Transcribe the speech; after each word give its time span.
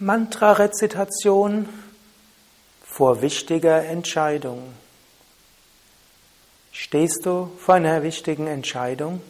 Mantra-Rezitation 0.00 1.68
vor 2.84 3.20
wichtiger 3.20 3.84
Entscheidung. 3.84 4.72
Stehst 6.70 7.26
du 7.26 7.50
vor 7.58 7.74
einer 7.74 8.04
wichtigen 8.04 8.46
Entscheidung? 8.46 9.20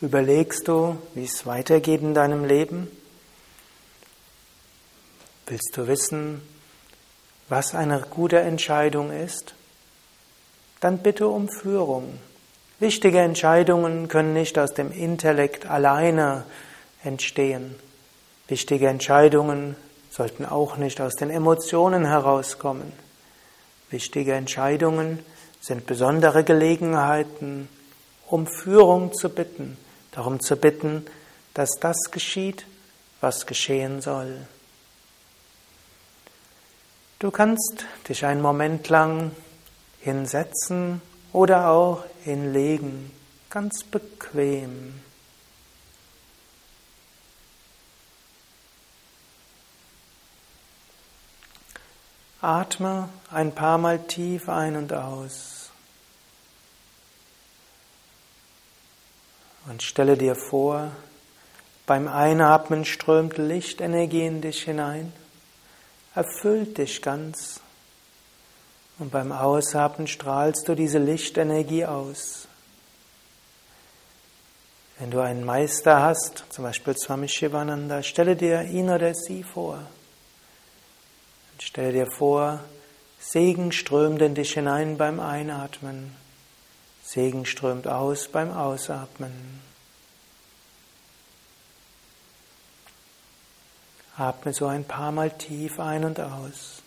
Überlegst 0.00 0.68
du, 0.68 0.96
wie 1.12 1.24
es 1.24 1.44
weitergeht 1.44 2.00
in 2.00 2.14
deinem 2.14 2.46
Leben? 2.46 2.88
Willst 5.46 5.76
du 5.76 5.86
wissen, 5.86 6.40
was 7.50 7.74
eine 7.74 8.00
gute 8.08 8.40
Entscheidung 8.40 9.10
ist? 9.10 9.54
Dann 10.80 10.96
bitte 10.96 11.28
um 11.28 11.50
Führung. 11.50 12.18
Wichtige 12.80 13.20
Entscheidungen 13.20 14.08
können 14.08 14.32
nicht 14.32 14.58
aus 14.58 14.72
dem 14.72 14.90
Intellekt 14.92 15.66
alleine 15.66 16.46
entstehen. 17.02 17.74
Wichtige 18.48 18.88
Entscheidungen 18.88 19.76
sollten 20.10 20.44
auch 20.44 20.76
nicht 20.76 21.00
aus 21.00 21.14
den 21.14 21.30
Emotionen 21.30 22.04
herauskommen. 22.04 22.92
Wichtige 23.90 24.34
Entscheidungen 24.34 25.20
sind 25.60 25.86
besondere 25.86 26.44
Gelegenheiten, 26.44 27.68
um 28.26 28.46
Führung 28.46 29.14
zu 29.14 29.30
bitten, 29.30 29.78
darum 30.12 30.40
zu 30.40 30.56
bitten, 30.56 31.06
dass 31.54 31.70
das 31.80 31.96
geschieht, 32.10 32.66
was 33.20 33.46
geschehen 33.46 34.02
soll. 34.02 34.46
Du 37.18 37.30
kannst 37.30 37.86
dich 38.08 38.26
einen 38.26 38.42
Moment 38.42 38.88
lang 38.90 39.30
hinsetzen 40.00 41.00
oder 41.32 41.70
auch 41.70 42.04
hinlegen, 42.22 43.10
ganz 43.48 43.84
bequem. 43.84 45.00
Atme 52.44 53.08
ein 53.30 53.54
paar 53.54 53.78
Mal 53.78 53.98
tief 53.98 54.48
ein 54.48 54.76
und 54.76 54.92
aus. 54.92 55.70
Und 59.66 59.82
stelle 59.82 60.16
dir 60.16 60.36
vor, 60.36 60.92
beim 61.86 62.08
Einatmen 62.08 62.84
strömt 62.84 63.38
Lichtenergie 63.38 64.26
in 64.26 64.40
dich 64.40 64.62
hinein, 64.62 65.12
erfüllt 66.14 66.78
dich 66.78 67.02
ganz. 67.02 67.60
Und 68.98 69.10
beim 69.10 69.32
Ausatmen 69.32 70.06
strahlst 70.06 70.68
du 70.68 70.74
diese 70.74 70.98
Lichtenergie 70.98 71.84
aus. 71.84 72.46
Wenn 74.98 75.10
du 75.10 75.20
einen 75.20 75.44
Meister 75.44 76.02
hast, 76.02 76.44
zum 76.50 76.64
Beispiel 76.64 76.96
Swami 76.96 77.28
Shivananda, 77.28 78.02
stelle 78.02 78.36
dir 78.36 78.62
ihn 78.62 78.90
oder 78.90 79.12
sie 79.14 79.42
vor. 79.42 79.80
Stell 81.58 81.92
dir 81.92 82.06
vor, 82.10 82.60
Segen 83.18 83.72
strömt 83.72 84.20
in 84.20 84.34
dich 84.34 84.52
hinein 84.52 84.98
beim 84.98 85.20
Einatmen. 85.20 86.14
Segen 87.02 87.46
strömt 87.46 87.86
aus 87.86 88.28
beim 88.28 88.52
Ausatmen. 88.52 89.60
Atme 94.16 94.52
so 94.52 94.66
ein 94.66 94.84
paar 94.84 95.10
Mal 95.10 95.30
tief 95.30 95.80
ein 95.80 96.04
und 96.04 96.20
aus. 96.20 96.82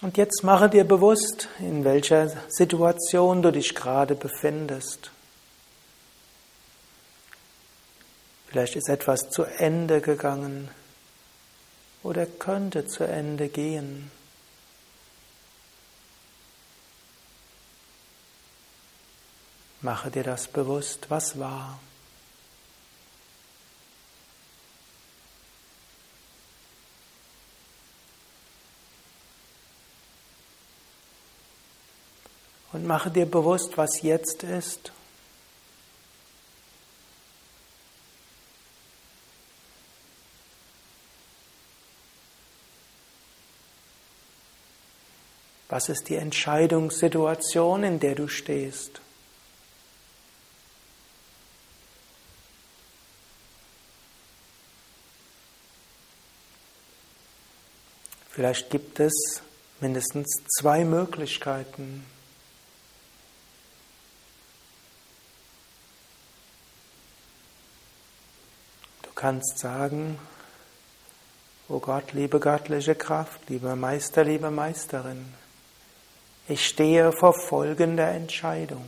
Und 0.00 0.18
jetzt 0.18 0.44
mache 0.44 0.68
dir 0.68 0.84
bewusst, 0.84 1.48
in 1.60 1.82
welcher 1.82 2.30
Situation 2.48 3.40
du 3.40 3.50
dich 3.50 3.74
gerade 3.74 4.14
befindest. 4.14 5.10
Vielleicht 8.54 8.76
ist 8.76 8.88
etwas 8.88 9.30
zu 9.30 9.42
Ende 9.42 10.00
gegangen 10.00 10.70
oder 12.04 12.24
könnte 12.24 12.86
zu 12.86 13.02
Ende 13.02 13.48
gehen. 13.48 14.12
Mache 19.80 20.08
dir 20.12 20.22
das 20.22 20.46
bewusst, 20.46 21.06
was 21.08 21.36
war. 21.36 21.80
Und 32.70 32.86
mache 32.86 33.10
dir 33.10 33.26
bewusst, 33.26 33.76
was 33.76 34.02
jetzt 34.02 34.44
ist. 34.44 34.92
Was 45.74 45.88
ist 45.88 46.08
die 46.08 46.14
Entscheidungssituation, 46.14 47.82
in 47.82 47.98
der 47.98 48.14
du 48.14 48.28
stehst? 48.28 49.00
Vielleicht 58.30 58.70
gibt 58.70 59.00
es 59.00 59.42
mindestens 59.80 60.44
zwei 60.60 60.84
Möglichkeiten. 60.84 62.06
Du 69.02 69.10
kannst 69.16 69.58
sagen, 69.58 70.20
O 71.66 71.80
Gott, 71.80 72.12
liebe 72.12 72.38
göttliche 72.38 72.94
Kraft, 72.94 73.48
lieber 73.48 73.74
Meister, 73.74 74.22
liebe 74.22 74.52
Meisterin, 74.52 75.34
ich 76.48 76.66
stehe 76.66 77.10
vor 77.12 77.32
folgender 77.32 78.08
Entscheidung. 78.10 78.84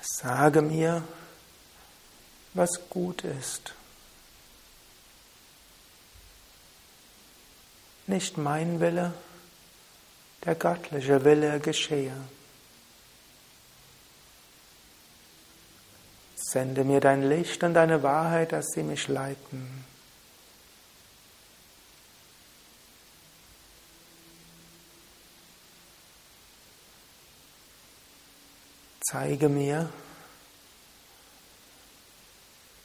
Sage 0.00 0.62
mir, 0.62 1.02
was 2.54 2.70
gut 2.88 3.24
ist. 3.24 3.74
Nicht 8.06 8.38
mein 8.38 8.80
Wille, 8.80 9.12
der 10.44 10.54
göttliche 10.54 11.24
Wille 11.24 11.58
geschehe. 11.60 12.14
Sende 16.54 16.84
mir 16.84 17.00
dein 17.00 17.28
Licht 17.28 17.64
und 17.64 17.74
deine 17.74 18.04
Wahrheit, 18.04 18.52
dass 18.52 18.66
sie 18.76 18.84
mich 18.84 19.08
leiten. 19.08 19.84
Zeige 29.00 29.48
mir 29.48 29.90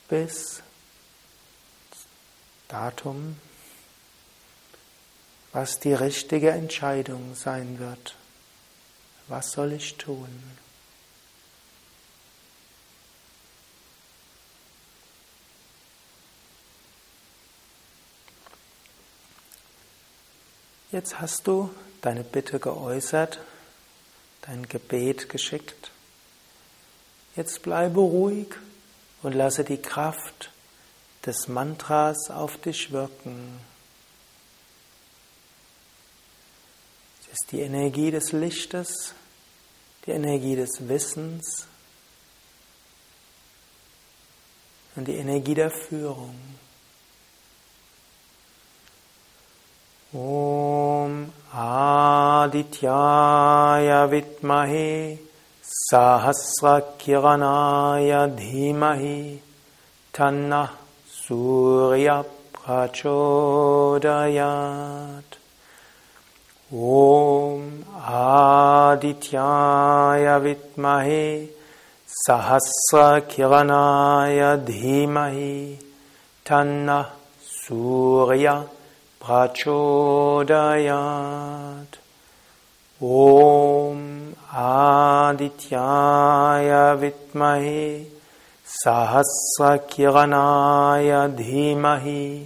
bis 0.07 0.63
Datum, 2.69 3.39
was 5.51 5.79
die 5.79 5.93
richtige 5.93 6.49
Entscheidung 6.49 7.35
sein 7.35 7.77
wird. 7.77 8.15
Was 9.27 9.51
soll 9.51 9.73
ich 9.73 9.97
tun? 9.97 10.57
Jetzt 20.91 21.19
hast 21.19 21.45
du 21.45 21.69
deine 22.01 22.23
Bitte 22.23 22.59
geäußert, 22.59 23.39
dein 24.41 24.67
Gebet 24.67 25.29
geschickt. 25.29 25.91
Jetzt 27.35 27.61
bleibe 27.61 27.99
ruhig 27.99 28.47
und 29.21 29.33
lasse 29.33 29.63
die 29.63 29.77
Kraft 29.77 30.49
des 31.27 31.47
Mantras 31.47 32.31
auf 32.31 32.57
dich 32.57 32.91
wirken. 32.91 33.59
Es 37.21 37.33
ist 37.33 37.51
die 37.51 37.61
Energie 37.61 38.09
des 38.09 38.31
Lichtes, 38.31 39.13
die 40.07 40.11
Energie 40.11 40.55
des 40.55 40.87
Wissens 40.87 41.67
und 44.95 45.07
die 45.07 45.17
Energie 45.17 45.53
der 45.53 45.69
Führung. 45.69 46.35
ॐ 50.11 50.68
आदित्याय 52.48 53.90
विद्महे 54.10 54.90
Sahasrakiranaya 55.74 58.22
Dhimahi 58.36 59.38
Tanna 60.12 60.70
Surya 61.08 62.22
Prachodayat 62.52 65.24
Om 66.72 67.84
Adityaya 68.06 70.38
Vitmahe 70.44 71.48
Sahasrakiranaya 72.28 74.52
Dhimahi 74.64 75.78
Tanna 76.44 77.10
Om 83.01 84.35
Adityaya 84.51 85.47
Vitmahe 86.99 88.05
Sahasrakiranaya 88.65 91.29
Dhimahi 91.33 92.45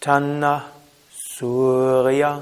Tanna 0.00 0.62
Surya 1.10 2.40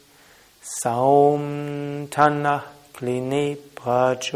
Saum 0.62 2.08
Tanah 2.08 2.62
Klini 2.94 3.58
Prachodayat. 3.76 4.32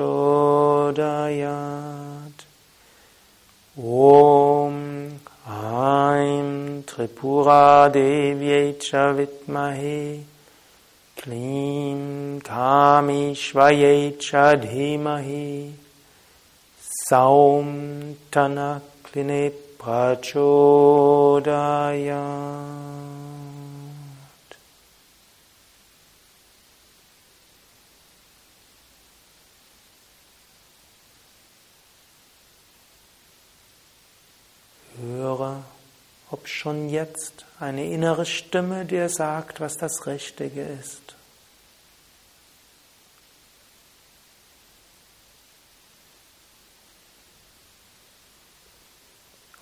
Om 3.78 5.18
Aim 5.48 6.82
Tripura 6.82 7.90
Devyai 7.90 8.78
Cha 8.78 9.14
Vitmahe 11.26 11.32
Klim 11.32 12.40
Kamishvaye 12.40 14.16
Chadhimahi 14.16 15.72
Saum 17.08 18.16
Tanakline 18.30 19.52
Prachodayat 19.78 20.56
ob 36.46 36.50
schon 36.50 36.88
jetzt 36.88 37.44
eine 37.58 37.90
innere 37.90 38.24
Stimme 38.24 38.84
dir 38.84 39.08
sagt, 39.08 39.58
was 39.58 39.76
das 39.78 40.06
Richtige 40.06 40.62
ist. 40.62 41.16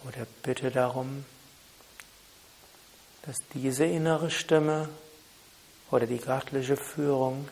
Oder 0.07 0.27
bitte 0.43 0.71
darum, 0.71 1.25
dass 3.23 3.37
diese 3.55 3.87
innere 3.87 4.31
Stimme 4.31 4.91
oder 5.91 6.07
die 6.07 6.19
göttliche 6.19 6.77
Führung 6.77 7.49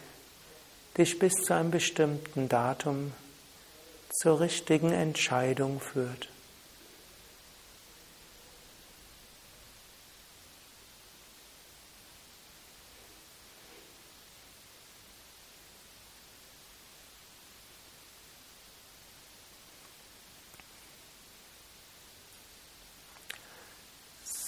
dich 0.99 1.19
bis 1.19 1.33
zu 1.33 1.55
einem 1.55 1.71
bestimmten 1.71 2.51
Datum 2.51 3.15
zur 4.11 4.41
richtigen 4.41 4.93
Entscheidung 4.93 5.81
führt. 5.81 6.29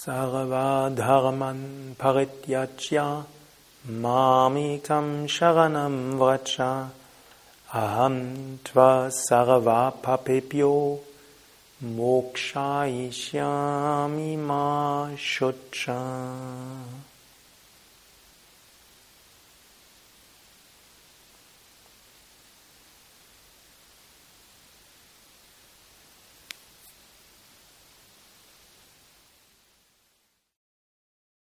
Sarvadharman 0.05 1.97
parityajya 1.97 3.25
mamikam 3.89 5.25
sharanam 5.25 6.19
vracha 6.19 6.91
aham 7.73 8.59
tva 8.63 9.09
sarvapapebhyo 9.09 10.99
mokshayishyami 11.81 14.37
ma 14.37 15.09
shucha 15.17 15.97